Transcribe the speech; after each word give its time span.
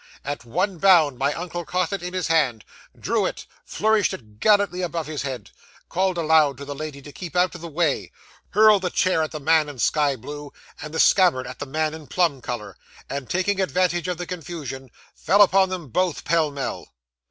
At 0.25 0.45
one 0.45 0.79
bound, 0.79 1.19
my 1.19 1.31
uncle 1.35 1.63
caught 1.63 1.93
it 1.93 2.01
in 2.01 2.15
his 2.15 2.25
hand, 2.27 2.65
drew 2.99 3.27
it, 3.27 3.45
flourished 3.63 4.15
it 4.15 4.39
gallantly 4.39 4.81
above 4.81 5.05
his 5.05 5.21
head, 5.21 5.51
called 5.89 6.17
aloud 6.17 6.57
to 6.57 6.65
the 6.65 6.73
lady 6.73 7.03
to 7.03 7.11
keep 7.11 7.35
out 7.35 7.53
of 7.53 7.61
the 7.61 7.67
way, 7.67 8.11
hurled 8.49 8.81
the 8.81 8.89
chair 8.89 9.21
at 9.21 9.29
the 9.29 9.39
man 9.39 9.69
in 9.69 9.77
sky 9.77 10.15
blue, 10.15 10.51
and 10.81 10.91
the 10.91 10.99
scabbard 10.99 11.45
at 11.45 11.59
the 11.59 11.67
man 11.67 11.93
in 11.93 12.07
plum 12.07 12.41
colour, 12.41 12.75
and 13.11 13.29
taking 13.29 13.61
advantage 13.61 14.07
of 14.07 14.17
the 14.17 14.25
confusion, 14.25 14.89
fell 15.13 15.43
upon 15.43 15.69
them 15.69 15.89
both, 15.89 16.23
pell 16.23 16.49
mell. 16.49 16.87